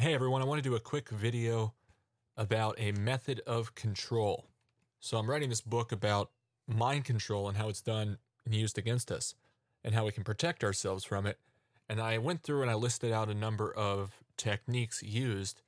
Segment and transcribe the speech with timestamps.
[0.00, 1.74] Hey everyone, I want to do a quick video
[2.36, 4.46] about a method of control.
[5.00, 6.30] So I'm writing this book about
[6.68, 9.34] mind control and how it's done and used against us
[9.82, 11.40] and how we can protect ourselves from it.
[11.88, 15.62] And I went through and I listed out a number of techniques used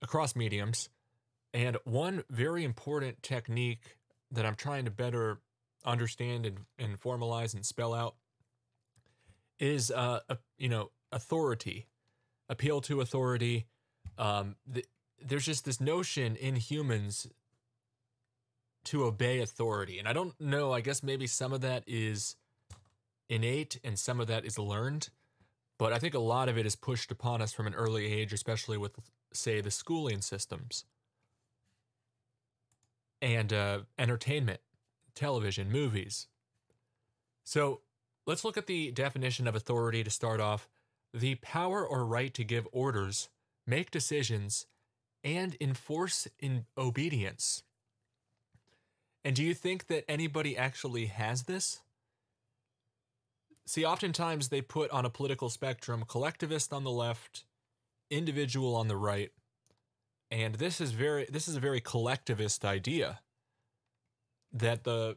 [0.00, 0.88] across mediums.
[1.52, 3.98] And one very important technique
[4.30, 5.42] that I'm trying to better
[5.84, 8.14] understand and, and formalize and spell out
[9.58, 11.88] is, uh, a, you know, authority
[12.50, 13.66] appeal to authority.
[14.18, 14.84] Um, the,
[15.24, 17.26] there's just this notion in humans
[18.84, 19.98] to obey authority.
[19.98, 22.36] And I don't know, I guess maybe some of that is
[23.28, 25.10] innate and some of that is learned.
[25.78, 28.32] But I think a lot of it is pushed upon us from an early age,
[28.32, 28.98] especially with,
[29.32, 30.84] say, the schooling systems
[33.22, 34.60] and uh, entertainment,
[35.14, 36.26] television, movies.
[37.44, 37.80] So
[38.26, 40.68] let's look at the definition of authority to start off
[41.12, 43.28] the power or right to give orders,
[43.66, 44.66] make decisions,
[45.22, 47.62] and enforce in obedience.
[49.24, 51.80] And do you think that anybody actually has this?
[53.66, 57.44] See, oftentimes they put on a political spectrum collectivist on the left,
[58.10, 59.30] individual on the right,
[60.30, 63.20] and this is very this is a very collectivist idea
[64.52, 65.16] that the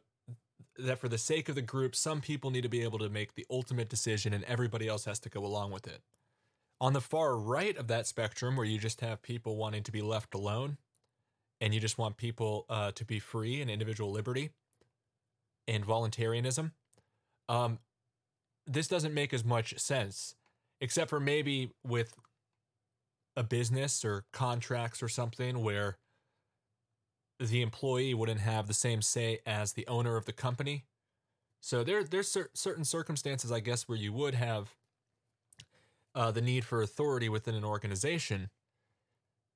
[0.78, 3.36] that for the sake of the group, some people need to be able to make
[3.36, 6.02] the ultimate decision and everybody else has to go along with it.
[6.82, 10.02] On the far right of that spectrum, where you just have people wanting to be
[10.02, 10.78] left alone
[11.62, 14.50] and you just want people uh, to be free and individual liberty
[15.68, 16.74] and voluntarism,
[17.48, 17.80] um,
[18.66, 20.36] this doesn't make as much sense,
[20.82, 22.16] except for maybe with
[23.36, 25.98] a business or contracts or something where
[27.40, 30.86] the employee wouldn't have the same say as the owner of the company.
[31.60, 34.76] So there, there's cer- certain circumstances, I guess, where you would have
[36.16, 38.50] uh, the need for authority within an organization.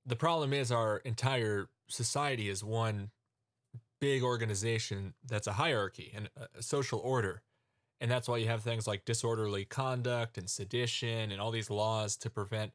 [0.05, 3.11] The problem is our entire society is one
[3.99, 7.41] big organization that's a hierarchy and a social order.
[7.99, 12.15] And that's why you have things like disorderly conduct and sedition and all these laws
[12.17, 12.73] to prevent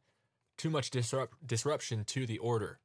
[0.58, 2.80] too much disrupt- disruption to the order.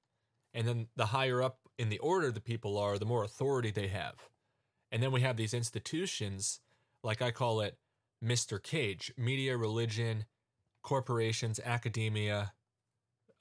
[0.54, 3.88] And then the higher up in the order the people are, the more authority they
[3.88, 4.16] have.
[4.92, 6.60] And then we have these institutions,
[7.04, 7.78] like I call it
[8.24, 8.62] Mr.
[8.62, 10.26] Cage media, religion,
[10.82, 12.54] corporations, academia,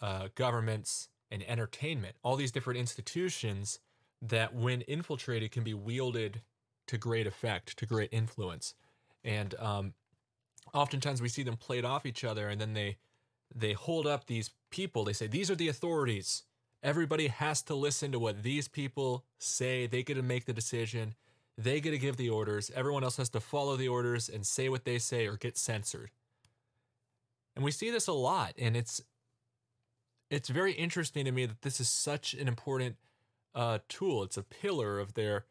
[0.00, 2.16] uh, governments, and entertainment.
[2.22, 3.78] All these different institutions
[4.20, 6.42] that, when infiltrated, can be wielded
[6.88, 8.74] to great effect, to great influence.
[9.24, 9.94] And um,
[10.74, 12.98] oftentimes we see them played off each other, and then they
[13.54, 15.04] they hold up these people.
[15.04, 16.42] They say, These are the authorities.
[16.86, 19.88] Everybody has to listen to what these people say.
[19.88, 21.16] They get to make the decision.
[21.58, 22.70] They get to give the orders.
[22.76, 26.10] Everyone else has to follow the orders and say what they say or get censored.
[27.56, 29.02] And we see this a lot and it's
[30.30, 32.96] it's very interesting to me that this is such an important
[33.52, 34.22] uh, tool.
[34.22, 35.44] It's a pillar of their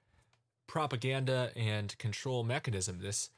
[0.68, 3.30] propaganda and control mechanism, this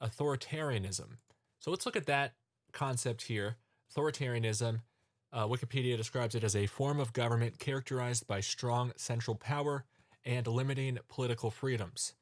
[0.00, 1.16] authoritarianism.
[1.58, 2.34] So let's look at that
[2.72, 3.56] concept here.
[3.92, 4.82] Authoritarianism
[5.32, 9.84] uh, Wikipedia describes it as a form of government characterized by strong central power
[10.24, 12.14] and limiting political freedoms.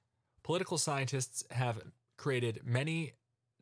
[0.43, 1.81] Political scientists have
[2.17, 3.15] created many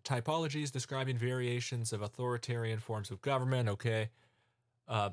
[0.05, 3.69] typologies describing variations of authoritarian forms of government.
[3.69, 4.11] Okay.
[4.89, 5.11] Uh,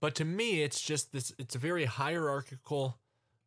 [0.00, 2.98] but to me, it's just this, it's a very hierarchical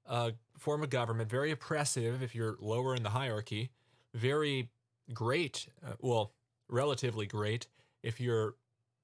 [0.08, 3.70] uh, form of government, very oppressive if you're lower in the hierarchy,
[4.14, 4.70] very
[5.14, 5.68] great.
[5.86, 6.34] Uh, well,
[6.70, 7.68] relatively great
[8.04, 8.56] if you're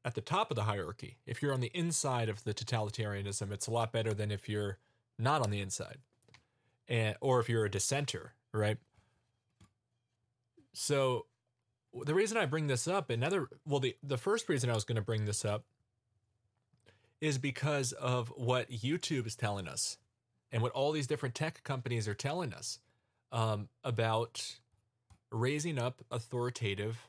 [0.03, 1.17] at the top of the hierarchy.
[1.25, 4.77] If you're on the inside of the totalitarianism, it's a lot better than if you're
[5.17, 5.97] not on the inside,
[6.87, 8.77] and or if you're a dissenter, right?
[10.73, 11.25] So
[12.03, 14.97] the reason I bring this up, another well, the the first reason I was going
[14.97, 15.63] to bring this up
[17.21, 19.97] is because of what YouTube is telling us
[20.51, 22.79] and what all these different tech companies are telling us
[23.31, 24.57] um, about
[25.31, 27.07] raising up authoritative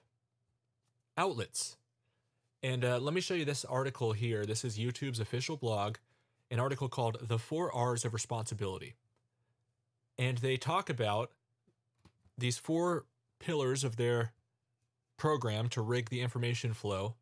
[1.17, 1.77] outlets.
[2.63, 4.45] And uh, let me show you this article here.
[4.45, 5.97] This is YouTube's official blog,
[6.51, 8.95] an article called The Four R's of Responsibility.
[10.19, 11.31] And they talk about
[12.39, 13.05] these four
[13.39, 14.33] pillars of their
[15.17, 17.15] program to rig the information flow.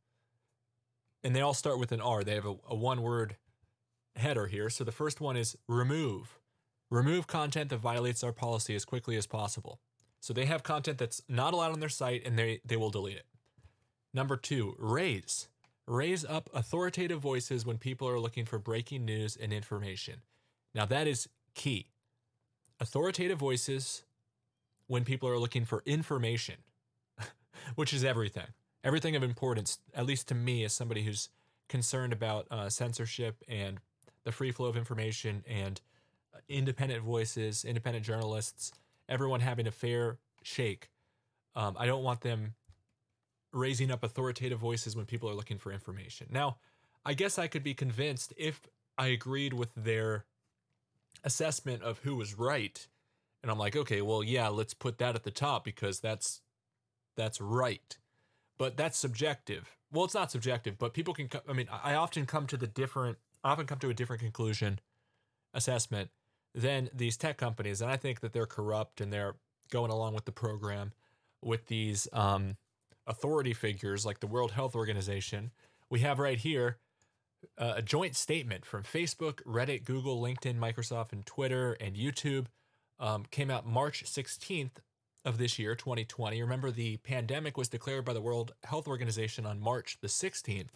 [1.22, 2.22] And they all start with an R.
[2.22, 3.36] They have a, a one word
[4.16, 4.70] header here.
[4.70, 6.38] So the first one is remove.
[6.90, 9.80] Remove content that violates our policy as quickly as possible.
[10.20, 13.16] So they have content that's not allowed on their site and they, they will delete
[13.16, 13.26] it.
[14.14, 15.48] Number two, raise.
[15.86, 20.22] Raise up authoritative voices when people are looking for breaking news and information.
[20.74, 21.88] Now, that is key.
[22.80, 24.04] Authoritative voices
[24.86, 26.56] when people are looking for information,
[27.74, 28.46] which is everything.
[28.84, 31.28] everything of importance, at least to me, as somebody who's
[31.68, 33.78] concerned about uh, censorship and
[34.24, 35.80] the free flow of information and
[36.34, 38.72] uh, independent voices, independent journalists,
[39.08, 40.90] everyone having a fair shake.
[41.56, 42.54] Um, I don't want them
[43.54, 46.26] raising up authoritative voices when people are looking for information.
[46.30, 46.56] Now,
[47.06, 48.60] I guess I could be convinced if
[48.98, 50.24] I agreed with their
[51.22, 52.86] assessment of who was right.
[53.42, 56.40] And I'm like, okay, well, yeah, let's put that at the top because that's
[57.16, 57.96] that's right.
[58.58, 59.70] But that's subjective.
[59.92, 63.18] Well, it's not subjective, but people can I mean, I often come to the different
[63.42, 64.80] I often come to a different conclusion
[65.52, 66.10] assessment
[66.54, 69.34] than these tech companies and I think that they're corrupt and they're
[69.70, 70.92] going along with the program
[71.42, 72.56] with these um,
[73.06, 75.50] authority figures like the World Health Organization.
[75.90, 76.78] We have right here
[77.58, 82.46] uh, a joint statement from Facebook, Reddit, Google, LinkedIn, Microsoft, and Twitter and YouTube
[82.98, 84.78] um, came out March 16th
[85.24, 86.40] of this year, 2020.
[86.40, 90.68] Remember, the pandemic was declared by the World Health Organization on March the 16th.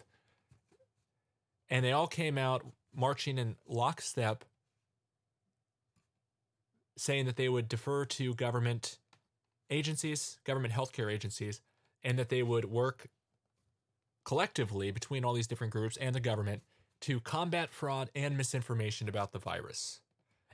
[1.69, 2.65] And they all came out
[2.95, 4.43] marching in lockstep,
[6.97, 8.97] saying that they would defer to government
[9.69, 11.61] agencies, government healthcare agencies,
[12.03, 13.09] and that they would work
[14.25, 16.61] collectively between all these different groups and the government
[17.01, 20.01] to combat fraud and misinformation about the virus,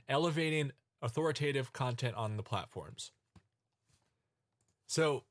[0.08, 0.72] elevating
[1.02, 3.12] authoritative content on the platforms.
[4.86, 5.24] So,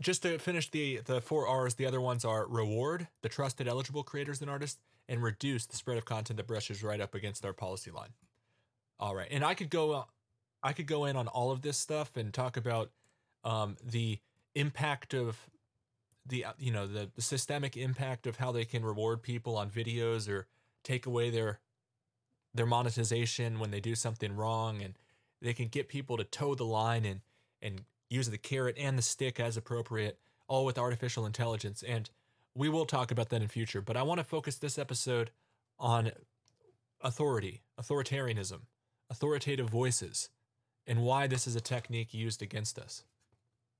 [0.00, 4.02] just to finish the the four R's, the other ones are reward the trusted eligible
[4.02, 7.52] creators and artists, and reduce the spread of content that brushes right up against our
[7.52, 8.10] policy line.
[8.98, 10.06] All right, and I could go,
[10.62, 12.90] I could go in on all of this stuff and talk about
[13.44, 14.18] um, the
[14.56, 15.48] impact of
[16.24, 19.70] the uh, you know the, the systemic impact of how they can reward people on
[19.70, 20.46] videos or
[20.82, 21.60] take away their
[22.54, 24.94] their monetization when they do something wrong and
[25.42, 27.20] they can get people to toe the line and
[27.62, 30.18] and use the carrot and the stick as appropriate
[30.48, 32.10] all with artificial intelligence and
[32.54, 35.30] we will talk about that in future but i want to focus this episode
[35.78, 36.10] on
[37.02, 38.60] authority authoritarianism
[39.10, 40.30] authoritative voices
[40.86, 43.04] and why this is a technique used against us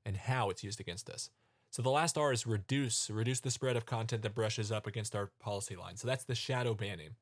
[0.07, 1.29] and how it's used against us
[1.77, 5.15] so the last R is reduce, reduce the spread of content that brushes up against
[5.15, 5.97] our policy line.
[5.97, 7.17] So that's the shadow banning.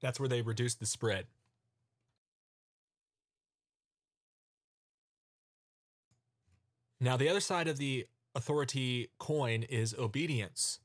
[0.00, 1.26] That's where they reduce the spread.
[7.00, 10.80] Now, the other side of the authority coin is obedience.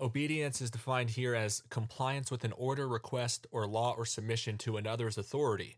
[0.00, 4.78] Obedience is defined here as compliance with an order, request, or law or submission to
[4.78, 5.76] another's authority.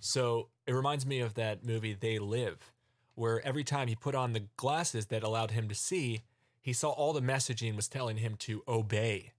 [0.00, 2.72] So it reminds me of that movie, They Live
[3.20, 6.22] where every time he put on the glasses that allowed him to see,
[6.62, 9.32] he saw all the messaging was telling him to obey.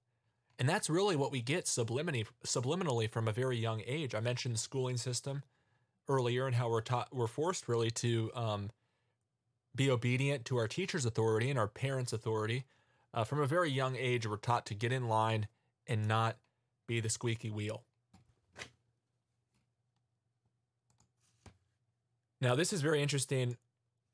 [0.59, 4.13] And that's really what we get subliminally, from a very young age.
[4.13, 5.41] I mentioned the schooling system
[6.07, 8.69] earlier and how we're taught, we're forced really to um,
[9.75, 12.65] be obedient to our teacher's authority and our parents' authority.
[13.15, 15.47] Uh, from a very young age, we're taught to get in line
[15.87, 16.37] and not
[16.85, 17.81] be the squeaky wheel.
[22.39, 23.57] Now, this is very interesting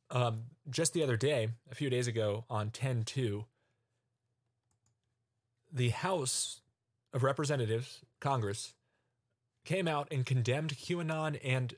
[0.10, 3.46] um, just the other day, a few days ago on 10 2,
[5.72, 6.62] the House
[7.14, 8.74] of Representatives, Congress,
[9.66, 11.76] came out and condemned QAnon and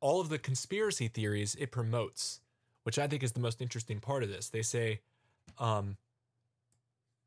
[0.00, 2.40] all of the conspiracy theories it promotes,
[2.82, 4.48] which I think is the most interesting part of this.
[4.48, 5.00] They say,
[5.58, 5.96] um,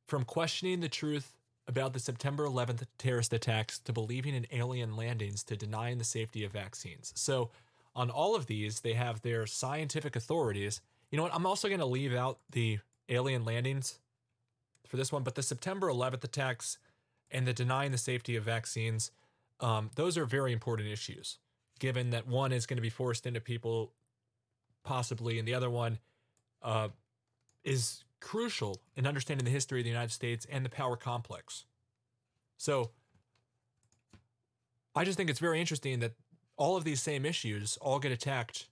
[0.05, 5.43] from questioning the truth about the September 11th terrorist attacks to believing in alien landings
[5.43, 7.12] to denying the safety of vaccines.
[7.15, 7.50] So,
[7.98, 10.82] on all of these, they have their scientific authorities.
[11.10, 11.34] You know what?
[11.34, 12.77] I'm also going to leave out the
[13.10, 14.00] alien landings
[14.88, 16.77] for this one, but the September 11th attacks
[17.32, 19.12] and the denying the safety of vaccines,
[19.60, 21.39] um, those are very important issues,
[21.80, 23.92] given that one is going to be forced into people
[24.84, 25.98] possibly, and the other one
[26.62, 26.89] uh,
[27.63, 31.66] is crucial in understanding the history of the United States and the power complex.
[32.58, 32.92] So
[34.96, 36.13] I just think it's very interesting that
[36.57, 38.67] all of these same issues all get attacked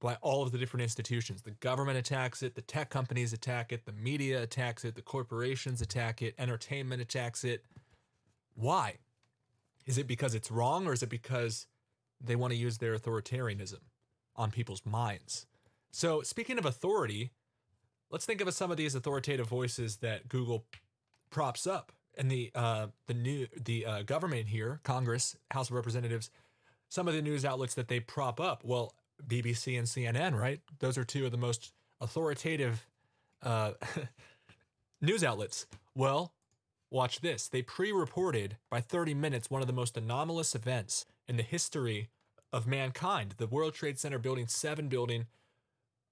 [0.00, 1.42] by all of the different institutions.
[1.42, 5.82] The government attacks it, the tech companies attack it, the media attacks it, the corporations
[5.82, 7.64] attack it, entertainment attacks it.
[8.54, 8.98] Why?
[9.86, 11.66] Is it because it's wrong or is it because
[12.20, 13.80] they want to use their authoritarianism
[14.36, 15.46] on people's minds?
[15.90, 17.32] So, speaking of authority,
[18.10, 20.64] let's think of some of these authoritative voices that Google
[21.30, 21.92] props up.
[22.16, 26.30] And the uh, the new the uh, government here, Congress, House of Representatives,
[26.88, 28.64] some of the news outlets that they prop up.
[28.64, 28.94] Well,
[29.26, 30.60] BBC and CNN, right?
[30.78, 32.86] Those are two of the most authoritative
[33.42, 33.72] uh,
[35.00, 35.66] news outlets.
[35.94, 36.32] Well,
[36.90, 37.48] watch this.
[37.48, 42.08] They pre reported by 30 minutes one of the most anomalous events in the history
[42.52, 45.26] of mankind the World Trade Center Building 7 building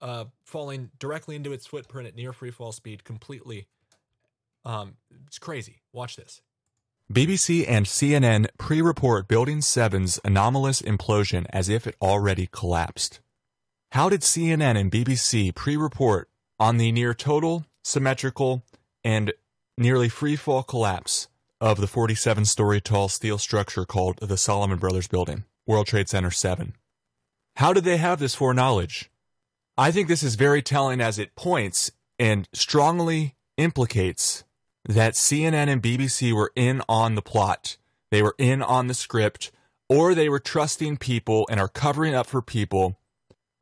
[0.02, 3.66] uh, falling directly into its footprint at near free fall speed completely.
[4.64, 5.80] Um, it's crazy.
[5.92, 6.42] Watch this.
[7.12, 13.20] BBC and CNN pre report Building 7's anomalous implosion as if it already collapsed.
[13.92, 18.64] How did CNN and BBC pre report on the near total, symmetrical,
[19.04, 19.32] and
[19.78, 21.28] nearly free fall collapse
[21.60, 26.32] of the 47 story tall steel structure called the Salomon Brothers Building, World Trade Center
[26.32, 26.74] 7?
[27.54, 29.12] How did they have this foreknowledge?
[29.78, 34.42] I think this is very telling as it points and strongly implicates
[34.88, 37.76] that CNN and BBC were in on the plot.
[38.10, 39.50] They were in on the script,
[39.88, 42.98] or they were trusting people and are covering up for people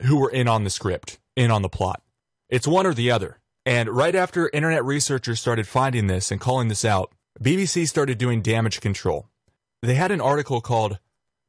[0.03, 2.03] who were in on the script, in on the plot.
[2.49, 3.39] It's one or the other.
[3.67, 7.13] And right after internet researchers started finding this and calling this out,
[7.43, 9.29] BBC started doing damage control.
[9.83, 10.99] They had an article called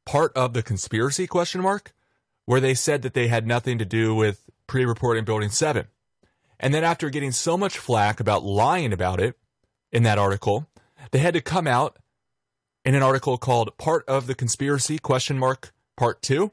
[0.06, 1.92] Part of the Conspiracy question mark
[2.46, 5.86] where they said that they had nothing to do with pre-reporting building 7.
[6.58, 9.36] And then after getting so much flack about lying about it,
[9.96, 10.68] in that article.
[11.10, 11.96] They had to come out
[12.84, 16.52] in an article called Part of the Conspiracy question mark part 2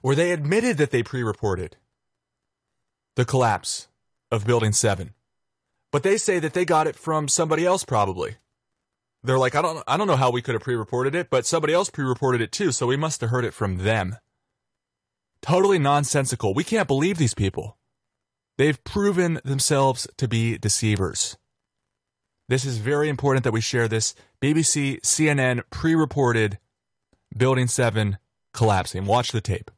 [0.00, 1.76] where they admitted that they pre-reported
[3.16, 3.88] the collapse
[4.30, 5.12] of building 7.
[5.92, 8.36] But they say that they got it from somebody else probably.
[9.22, 11.74] They're like, I don't I don't know how we could have pre-reported it, but somebody
[11.74, 14.16] else pre-reported it too, so we must have heard it from them.
[15.42, 16.54] Totally nonsensical.
[16.54, 17.76] We can't believe these people.
[18.56, 21.36] They've proven themselves to be deceivers.
[22.52, 24.14] This is very important that we share this.
[24.42, 26.58] BBC, CNN pre reported
[27.34, 28.18] Building 7
[28.52, 29.06] collapsing.
[29.06, 29.70] Watch the tape.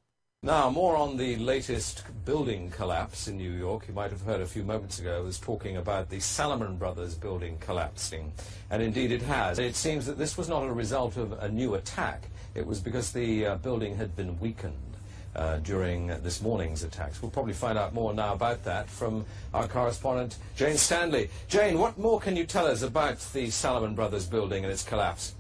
[0.43, 3.87] Now, more on the latest building collapse in New York.
[3.87, 7.15] You might have heard a few moments ago, I was talking about the Salomon Brothers
[7.15, 8.33] building collapsing.
[8.71, 9.61] And indeed it has.
[9.61, 12.29] It seems that this was not a result of a new attack.
[12.57, 14.94] It was because the uh, building had been weakened
[15.37, 17.21] uh, during this morning's attacks.
[17.21, 21.31] We'll probably find out more now about that from our correspondent, Jane Stanley.
[21.49, 25.35] Jane, what more can you tell us about the Salomon Brothers building and its collapse?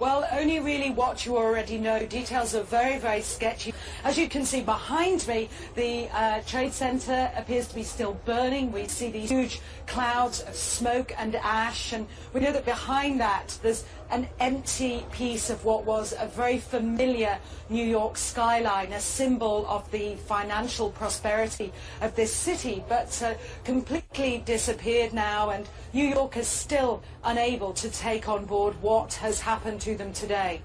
[0.00, 2.06] Well, only really what you already know.
[2.06, 3.74] Details are very, very sketchy.
[4.02, 8.72] As you can see behind me, the uh, Trade Center appears to be still burning.
[8.72, 13.58] We see these huge clouds of smoke and ash, and we know that behind that
[13.62, 17.38] there's an empty piece of what was a very familiar
[17.68, 24.42] New York skyline, a symbol of the financial prosperity of this city, but uh, completely
[24.44, 29.80] disappeared now, and New York is still unable to take on board what has happened
[29.80, 30.60] to them today.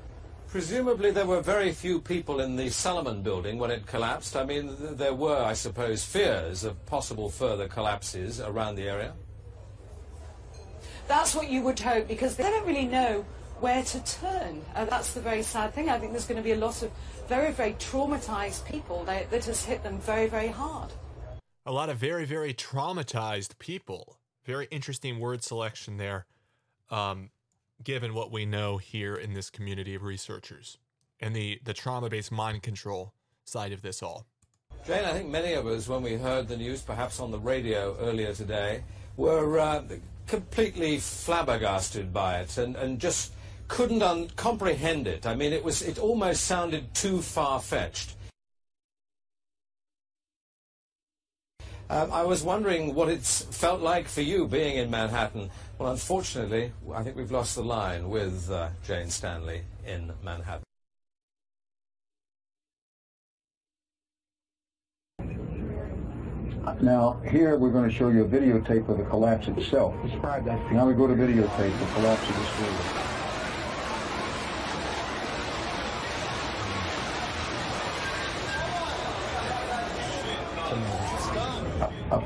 [0.48, 4.38] Presumably there were very few people in the Salomon building when it collapsed.
[4.38, 9.14] I mean, th there were, I suppose, fears of possible further collapses around the area.
[11.08, 13.26] That's what you would hope because they don't really know
[13.60, 14.62] where to turn.
[14.76, 15.90] Uh, that's the very sad thing.
[15.90, 16.92] I think there's going to be a lot of
[17.28, 20.92] very, very traumatized people that, that has hit them very, very hard.
[21.66, 24.20] A lot of very, very traumatized people.
[24.46, 26.28] Very interesting word selection there,
[26.92, 27.32] um,
[27.84, 30.78] given what we know here in this community of researchers
[31.20, 33.14] and the, the trauma based mind control
[33.46, 34.28] side of this all.
[34.86, 37.98] Jane, I think many of us, when we heard the news, perhaps on the radio
[38.00, 38.84] earlier today,
[39.18, 39.82] were uh,
[40.28, 43.34] completely flabbergasted by it and, and just
[43.68, 45.26] couldn't comprehend it.
[45.26, 48.16] I mean, it was it almost sounded too far-fetched.
[51.88, 55.52] Um, I was wondering what it's felt like for you being in Manhattan.
[55.78, 60.64] Well, unfortunately, I think we've lost the line with uh, Jane Stanley in Manhattan.
[66.82, 69.94] Now, here we're going to show you a videotape of the collapse itself.
[70.04, 70.72] Describe that.
[70.72, 73.05] Now we go to videotape, the collapse of this building.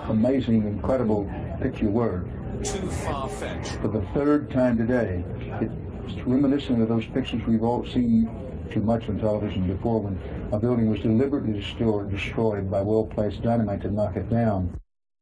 [0.10, 2.30] Amazing, incredible picture word.
[2.64, 3.74] Too far-fetched.
[3.82, 5.24] For the third time today,
[5.62, 8.30] it's reminiscent of those pictures we've all seen
[8.72, 10.20] too much on television before when
[10.52, 14.80] a building was deliberately destroyed, destroyed by well-placed dynamite to knock it down.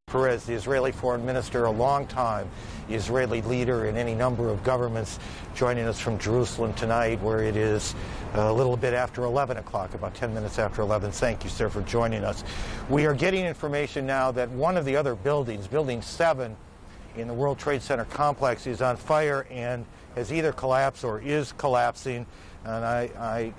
[0.09, 2.49] Peres, the Israeli foreign minister, a long-time
[2.89, 5.19] Israeli leader in any number of governments,
[5.53, 7.93] joining us from Jerusalem tonight, where it is
[8.35, 11.11] a little bit after 11 o'clock, about 10 minutes after 11.
[11.11, 12.45] Thank you, sir, for joining us.
[12.89, 16.55] We are getting information now that one of the other buildings, Building 7
[17.17, 19.85] in the World Trade Center complex, is on fire and
[20.15, 22.25] has either collapsed or is collapsing.
[22.63, 23.53] And I, I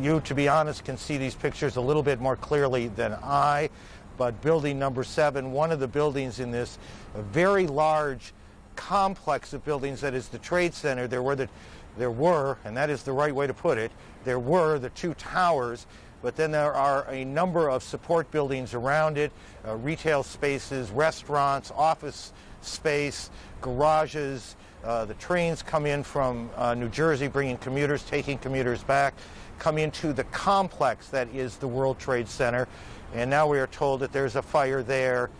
[0.00, 3.70] you, to be honest, can see these pictures a little bit more clearly than I
[4.18, 6.78] but building number seven, one of the buildings in this
[7.14, 8.34] very large
[8.76, 11.48] complex of buildings that is the Trade Center, there were, the,
[11.96, 13.90] there were, and that is the right way to put it,
[14.24, 15.86] there were the two towers
[16.22, 19.30] but then there are a number of support buildings around it,
[19.66, 24.56] uh, retail spaces, restaurants, office space, garages.
[24.84, 29.14] Uh, the trains come in from uh, New Jersey bringing commuters, taking commuters back,
[29.58, 32.68] come into the complex that is the World Trade Center.
[33.14, 35.30] And now we are told that there's a fire there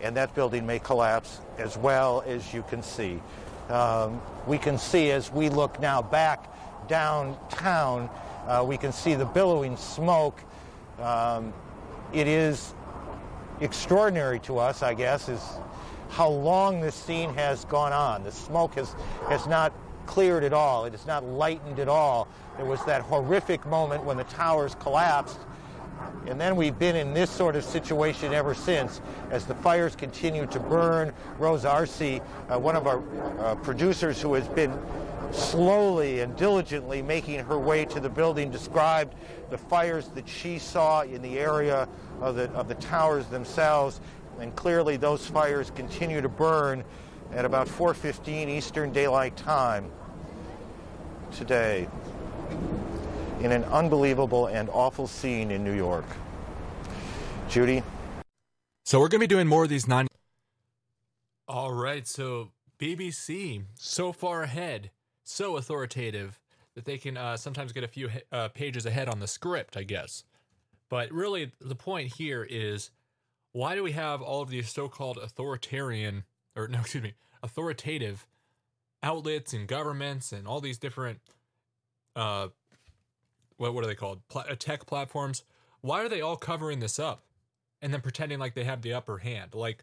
[0.00, 3.20] and that building may collapse as well as you can see.
[3.68, 8.08] Um, we can see as we look now back downtown,
[8.46, 10.40] uh, we can see the billowing smoke.
[11.00, 11.52] Um,
[12.12, 12.74] it is
[13.60, 15.42] extraordinary to us, I guess, is
[16.08, 18.24] how long this scene has gone on.
[18.24, 18.94] The smoke has,
[19.28, 19.72] has not
[20.06, 20.84] cleared at all.
[20.84, 22.28] It has not lightened at all.
[22.56, 25.38] There was that horrific moment when the towers collapsed
[26.26, 29.00] and then we've been in this sort of situation ever since
[29.30, 31.12] as the fires continue to burn.
[31.38, 32.20] Rose Arce, uh,
[32.58, 33.02] one of our
[33.40, 34.78] uh, producers who has been
[35.32, 39.14] slowly and diligently making her way to the building, described
[39.50, 41.88] the fires that she saw in the area
[42.20, 44.00] of the, of the towers themselves.
[44.40, 46.84] And clearly those fires continue to burn
[47.32, 49.90] at about 4.15 Eastern Daylight Time
[51.32, 51.88] today
[53.40, 56.06] in an unbelievable and awful scene in New York.
[57.48, 57.82] Judy?
[58.84, 60.06] So we're going to be doing more of these nine.
[61.46, 62.06] All right.
[62.06, 64.90] So BBC, so far ahead,
[65.24, 66.40] so authoritative
[66.74, 69.82] that they can uh, sometimes get a few uh, pages ahead on the script, I
[69.82, 70.24] guess.
[70.88, 72.90] But really, the point here is
[73.58, 76.22] why do we have all of these so called authoritarian,
[76.54, 78.24] or no, excuse me, authoritative
[79.02, 81.18] outlets and governments and all these different
[82.14, 82.46] uh,
[83.56, 84.20] what what are they called?
[84.28, 85.42] Pla- uh, tech platforms.
[85.80, 87.24] Why are they all covering this up
[87.82, 89.54] and then pretending like they have the upper hand?
[89.54, 89.82] Like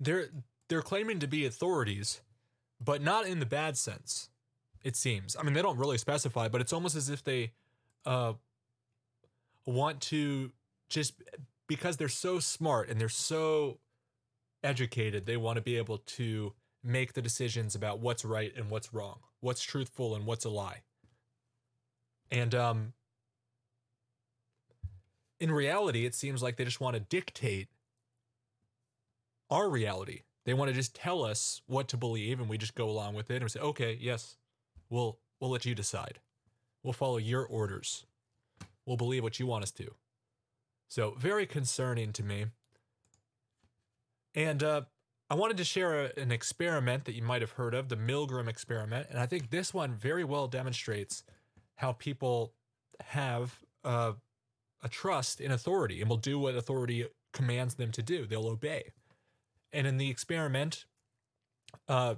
[0.00, 0.26] they're
[0.68, 2.22] they're claiming to be authorities,
[2.80, 4.30] but not in the bad sense.
[4.82, 5.36] It seems.
[5.38, 7.52] I mean, they don't really specify, but it's almost as if they
[8.04, 8.32] uh,
[9.64, 10.50] want to
[10.88, 11.14] just
[11.68, 13.78] because they're so smart and they're so
[14.62, 16.54] educated, they want to be able to
[16.84, 20.82] make the decisions about what's right and what's wrong, what's truthful and what's a lie.
[22.30, 22.92] And um,
[25.38, 27.68] in reality, it seems like they just want to dictate
[29.50, 30.22] our reality.
[30.44, 33.30] They want to just tell us what to believe, and we just go along with
[33.30, 34.36] it and we say, "Okay, yes,
[34.88, 36.18] we'll we'll let you decide.
[36.82, 38.06] We'll follow your orders.
[38.86, 39.94] We'll believe what you want us to."
[40.92, 42.48] So very concerning to me.
[44.34, 44.82] And uh,
[45.30, 48.46] I wanted to share a, an experiment that you might have heard of, the Milgram
[48.46, 51.24] experiment, and I think this one very well demonstrates
[51.76, 52.52] how people
[53.06, 54.12] have uh,
[54.82, 58.26] a trust in authority and will do what authority commands them to do.
[58.26, 58.92] They'll obey.
[59.72, 60.84] And in the experiment,
[61.88, 62.16] uh,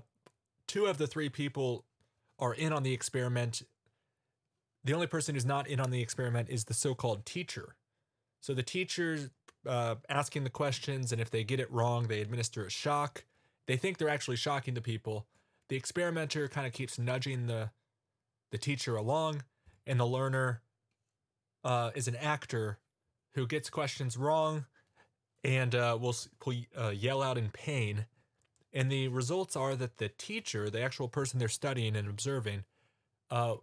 [0.67, 1.85] two of the three people
[2.41, 3.63] are in on the experiment.
[4.83, 7.77] The only person who's not in on the experiment is the so called teacher.
[8.45, 9.31] So the teacher's
[9.67, 13.25] uh, asking the questions, and if they get it wrong, they administer a shock.
[13.67, 15.25] They think they're actually shocking the people.
[15.71, 17.71] The experimenter kind of keeps nudging the
[18.51, 19.45] the teacher along,
[19.87, 20.61] and the learner
[21.65, 22.81] uh, is an actor
[23.33, 24.67] who gets questions wrong
[25.43, 28.05] and uh, will, will uh, yell out in pain.
[28.75, 32.65] And the results are that the teacher, the actual person they're studying and observing,
[33.31, 33.55] uh,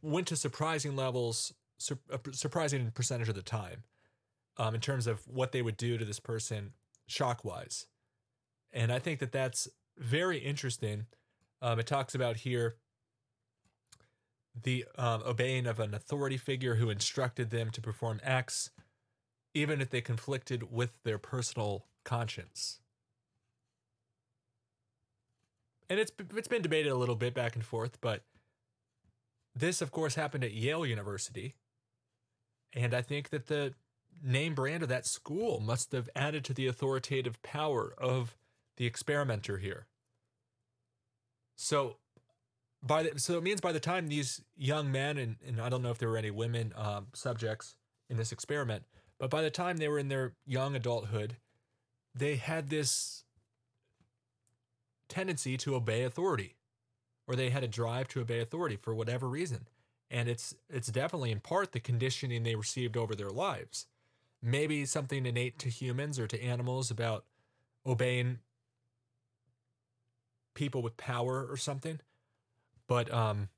[0.00, 1.98] went to surprising levels, sur-
[2.32, 3.84] surprising percentage of the time,
[4.56, 6.72] um, in terms of what they would do to this person
[7.06, 7.86] shock wise.
[8.72, 11.06] And I think that that's very interesting.
[11.62, 12.76] Um, it talks about here
[14.62, 18.70] the um, obeying of an authority figure who instructed them to perform acts,
[19.54, 22.80] even if they conflicted with their personal conscience.
[25.90, 28.22] And it's it's been debated a little bit back and forth, but
[29.54, 31.54] this, of course, happened at Yale University,
[32.72, 33.74] and I think that the
[34.22, 38.36] name brand of that school must have added to the authoritative power of
[38.76, 39.86] the experimenter here.
[41.56, 41.96] So
[42.82, 45.82] by the, so it means by the time these young men and, and I don't
[45.82, 47.74] know if there were any women um, subjects
[48.08, 48.84] in this experiment,
[49.18, 51.36] but by the time they were in their young adulthood,
[52.14, 53.24] they had this
[55.08, 56.56] tendency to obey authority,
[57.26, 59.66] or they had a drive to obey authority for whatever reason,
[60.10, 63.86] and it's it's definitely in part the conditioning they received over their lives.
[64.42, 67.24] Maybe something innate to humans or to animals about
[67.86, 68.38] obeying
[70.54, 72.00] people with power or something
[72.88, 73.48] but um,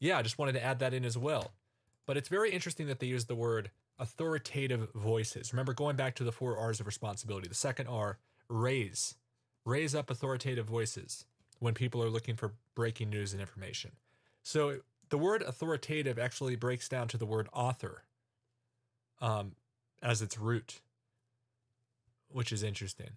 [0.00, 1.52] yeah, I just wanted to add that in as well.
[2.06, 5.52] But it's very interesting that they use the word authoritative voices.
[5.52, 9.16] Remember, going back to the four R's of responsibility, the second R, raise.
[9.66, 11.26] Raise up authoritative voices
[11.58, 13.90] when people are looking for breaking news and information.
[14.42, 14.78] So
[15.10, 18.04] the word authoritative actually breaks down to the word author.
[19.20, 19.52] um,
[20.02, 20.80] as its root,
[22.30, 23.10] which is interesting.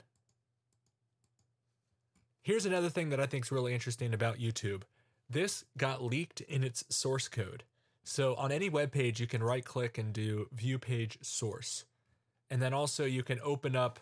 [2.41, 4.84] Here's another thing that I think is really interesting about YouTube.
[5.30, 7.63] This got leaked in its source code.
[8.04, 11.86] So on any web page, you can right click and do view page source.
[12.49, 13.99] And then also you can open up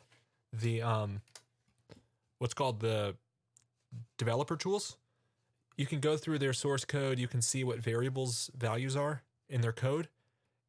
[0.54, 1.22] the um
[2.40, 3.16] what's called the
[4.18, 4.98] developer tools.
[5.80, 9.62] You can go through their source code, you can see what variables values are in
[9.62, 10.10] their code.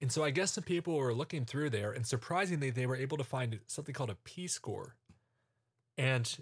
[0.00, 3.16] And so I guess some people were looking through there and surprisingly they were able
[3.16, 4.94] to find something called a P score.
[5.98, 6.38] And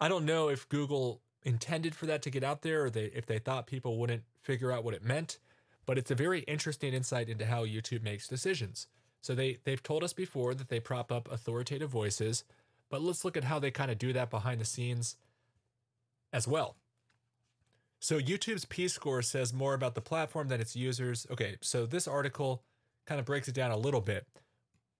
[0.00, 3.26] I don't know if Google intended for that to get out there or they if
[3.26, 5.38] they thought people wouldn't figure out what it meant,
[5.86, 8.88] but it's a very interesting insight into how YouTube makes decisions.
[9.20, 12.42] So they they've told us before that they prop up authoritative voices,
[12.90, 15.16] but let's look at how they kind of do that behind the scenes
[16.32, 16.74] as well.
[18.00, 21.26] So YouTube's P score says more about the platform than its users.
[21.30, 22.62] Okay, so this article
[23.06, 24.26] kind of breaks it down a little bit.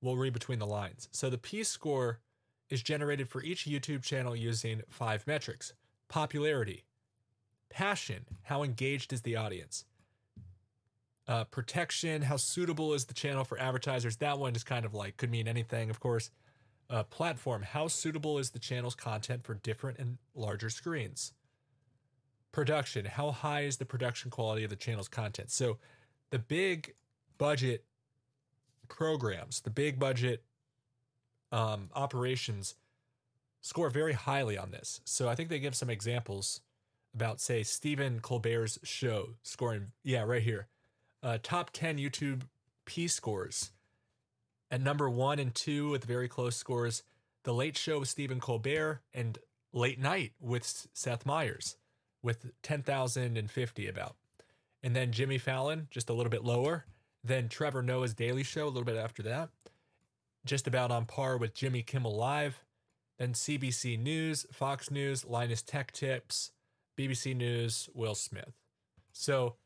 [0.03, 1.09] We'll read between the lines.
[1.13, 2.21] So the P score
[2.69, 5.73] is generated for each YouTube channel using five metrics
[6.09, 6.85] popularity,
[7.71, 9.85] passion, how engaged is the audience,
[11.27, 14.17] uh, protection, how suitable is the channel for advertisers.
[14.17, 16.31] That one is kind of like could mean anything, of course.
[16.91, 21.35] Uh, platform, how suitable is the channel's content for different and larger screens?
[22.53, 25.51] Production, how high is the production quality of the channel's content?
[25.51, 25.79] So
[26.31, 26.95] the big
[27.37, 27.85] budget
[28.89, 30.43] programs, the big budget
[31.53, 32.75] um, operations
[33.61, 35.01] score very highly on this.
[35.05, 36.61] So I think they give some examples
[37.15, 40.69] about, say, Stephen Colbert's show scoring, yeah, right here,
[41.23, 42.43] uh, top 10 YouTube
[42.85, 43.73] P scores.
[44.71, 47.03] At number one and two with very close scores,
[47.45, 49.39] The Late Show with Stephen Colbert and
[49.73, 51.77] Late Night with Seth Meyers
[52.23, 54.17] with 10,050 about.
[54.83, 56.87] And then Jimmy Fallon, just a little bit lower.
[57.25, 59.51] Then Trevor Noah's Daily Show, a little bit after that
[60.49, 62.65] just about on par with Jimmy Kimmel Live.
[63.19, 66.53] Then CBC News, Fox News, Linus Tech Tips,
[66.97, 68.55] BBC News, Will Smith.
[69.13, 69.57] So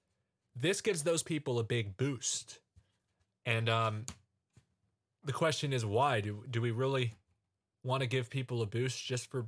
[0.57, 2.61] this gives those people a big boost.
[3.47, 4.07] And um,
[5.25, 6.21] the question is why?
[6.21, 7.15] Do, do we really
[7.85, 9.47] want to give people a boost just for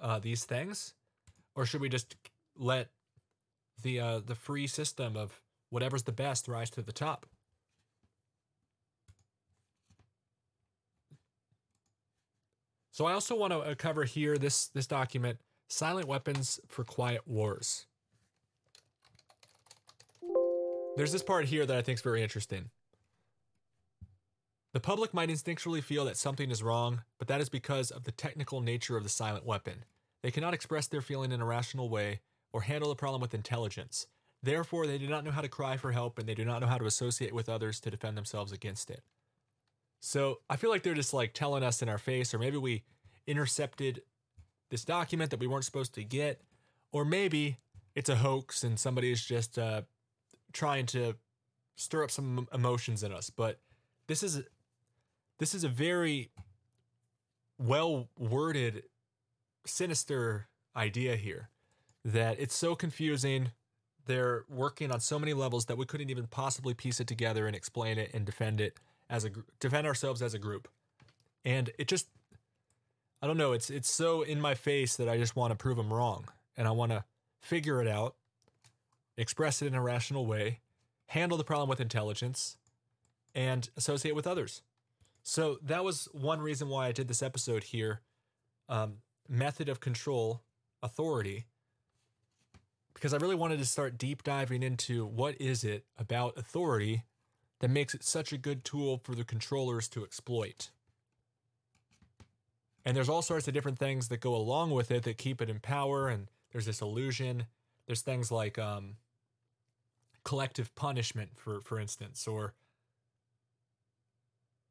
[0.00, 0.94] uh, these things?
[1.56, 2.14] Or should we just
[2.56, 2.90] let
[3.82, 5.40] the uh, the free system of
[5.70, 7.26] whatever's the best rise to the top?
[12.92, 15.38] So I also want to uh, cover here this this document,
[15.68, 17.86] silent weapons for quiet wars.
[20.96, 22.70] There's this part here that I think is very interesting.
[24.72, 28.12] The public might instinctually feel that something is wrong, but that is because of the
[28.12, 29.84] technical nature of the silent weapon.
[30.26, 32.18] They cannot express their feeling in a rational way
[32.52, 34.08] or handle the problem with intelligence.
[34.42, 36.66] Therefore, they do not know how to cry for help and they do not know
[36.66, 39.04] how to associate with others to defend themselves against it.
[40.00, 42.82] So I feel like they're just like telling us in our face, or maybe we
[43.28, 44.02] intercepted
[44.68, 46.40] this document that we weren't supposed to get,
[46.90, 47.58] or maybe
[47.94, 49.82] it's a hoax and somebody is just uh,
[50.52, 51.14] trying to
[51.76, 53.30] stir up some emotions in us.
[53.30, 53.60] But
[54.08, 54.42] this is
[55.38, 56.30] this is a very
[57.58, 58.82] well worded,
[59.66, 61.50] sinister idea here
[62.04, 63.50] that it's so confusing.
[64.06, 67.56] They're working on so many levels that we couldn't even possibly piece it together and
[67.56, 68.78] explain it and defend it
[69.10, 70.68] as a defend ourselves as a group.
[71.44, 72.08] And it just
[73.20, 75.76] I don't know, it's it's so in my face that I just want to prove
[75.76, 76.26] them wrong
[76.56, 77.04] and I want to
[77.40, 78.14] figure it out,
[79.16, 80.60] express it in a rational way,
[81.06, 82.56] handle the problem with intelligence
[83.34, 84.62] and associate with others.
[85.22, 88.00] So that was one reason why I did this episode here.
[88.68, 90.42] Um, method of control,
[90.82, 91.46] authority,
[92.94, 97.04] because I really wanted to start deep diving into what is it about authority
[97.60, 100.70] that makes it such a good tool for the controllers to exploit.
[102.84, 105.50] And there's all sorts of different things that go along with it that keep it
[105.50, 106.08] in power.
[106.08, 107.46] And there's this illusion.
[107.86, 108.96] There's things like um,
[110.24, 112.54] collective punishment, for for instance, or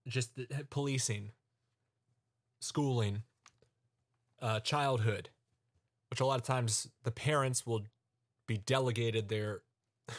[0.07, 0.31] just
[0.69, 1.31] policing,
[2.59, 3.23] schooling,
[4.45, 5.29] uh, childhood,
[6.11, 7.81] which a lot of times the parents will
[8.47, 9.61] be delegated their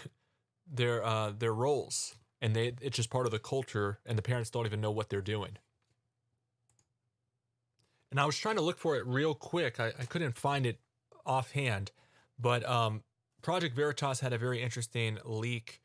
[0.70, 4.50] their uh, their roles and they it's just part of the culture and the parents
[4.50, 5.58] don't even know what they're doing.
[8.10, 9.78] And i was trying to look for it real quick.
[9.78, 10.80] I, I couldn't find it
[11.24, 11.92] offhand
[12.38, 13.02] but um,
[13.42, 15.80] project veritas had a very interesting leak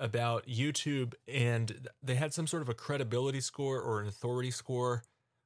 [0.00, 5.02] about youtube and they had some sort of a credibility score or an authority score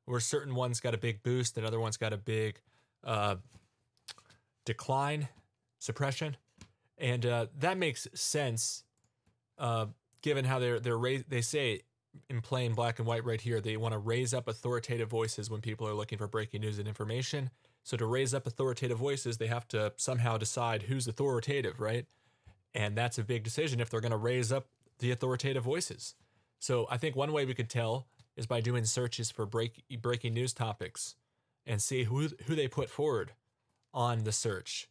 [0.06, 2.60] where certain ones got a big boost and other ones got a big
[3.04, 3.36] uh,
[4.64, 5.28] decline
[5.78, 6.36] suppression
[6.98, 8.84] and uh, that makes sense
[9.58, 9.86] uh,
[10.22, 11.82] given how they're they're raised, they say
[12.30, 13.60] in plain black and white right here.
[13.60, 16.88] They want to raise up authoritative voices when people are looking for breaking news and
[16.88, 17.50] information.
[17.84, 22.06] So to raise up authoritative voices, they have to somehow decide who's authoritative, right?
[22.74, 24.66] And that's a big decision if they're going to raise up
[24.98, 26.14] the authoritative voices.
[26.58, 28.06] So I think one way we could tell
[28.36, 31.16] is by doing searches for break, breaking news topics
[31.66, 33.32] and see who who they put forward
[33.92, 34.88] on the search.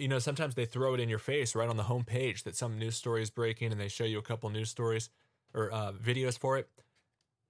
[0.00, 2.56] You know, sometimes they throw it in your face right on the home page that
[2.56, 5.10] some news story is breaking, and they show you a couple news stories
[5.54, 6.68] or uh, videos for it.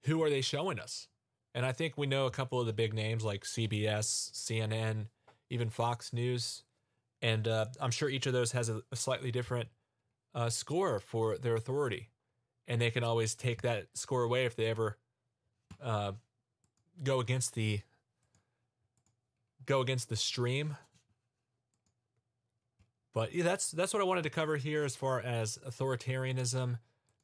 [0.03, 1.07] Who are they showing us?
[1.55, 5.07] And I think we know a couple of the big names like CBS, CNN,
[5.49, 6.63] even Fox News,
[7.21, 9.69] and uh, I'm sure each of those has a, a slightly different
[10.35, 12.09] uh, score for their authority,
[12.67, 14.97] and they can always take that score away if they ever
[15.81, 16.13] uh,
[17.03, 17.81] go against the
[19.65, 20.77] go against the stream.
[23.13, 26.79] But yeah, that's that's what I wanted to cover here as far as authoritarianism,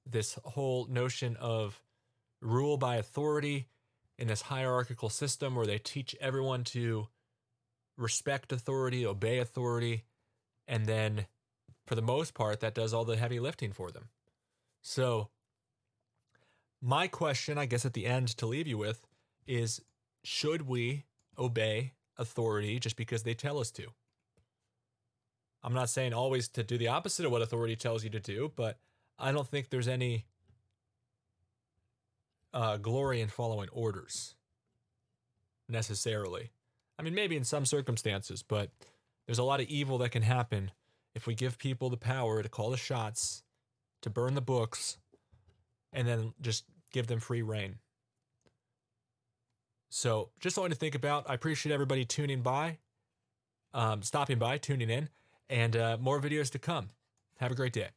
[0.09, 1.81] this whole notion of
[2.41, 3.67] rule by authority
[4.17, 7.07] in this hierarchical system where they teach everyone to
[7.97, 10.03] respect authority, obey authority,
[10.67, 11.25] and then
[11.85, 14.09] for the most part that does all the heavy lifting for them.
[14.81, 15.29] So
[16.83, 19.07] my question, I guess at the end to leave you with
[19.47, 19.81] is
[20.23, 21.05] should we
[21.39, 23.87] obey authority just because they tell us to.
[25.63, 28.51] I'm not saying always to do the opposite of what authority tells you to do,
[28.55, 28.77] but
[29.17, 30.25] I don't think there's any
[32.53, 34.35] uh, glory in following orders
[35.69, 36.51] necessarily.
[36.99, 38.71] I mean, maybe in some circumstances, but
[39.25, 40.71] there's a lot of evil that can happen
[41.15, 43.41] if we give people the power to call the shots,
[44.01, 44.97] to burn the books,
[45.93, 47.79] and then just give them free reign.
[49.89, 51.29] So just something to think about.
[51.29, 52.77] I appreciate everybody tuning by,
[53.73, 55.09] um, stopping by, tuning in,
[55.49, 56.89] and uh, more videos to come.
[57.39, 57.89] Have a great day.